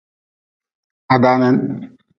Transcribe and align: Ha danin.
Ha 1.09 1.15
danin. 1.23 1.57